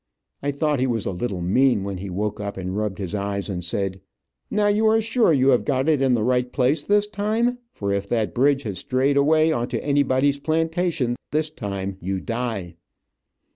[0.41, 3.49] I thought he was a little mean when he woke up and rubbed his eyes,
[3.51, 4.01] and said:
[4.49, 7.93] "Now, you are sure you have got it in the right place this time, for
[7.93, 12.77] if that bridge has strayed away onto anybody's plantation this time, you die."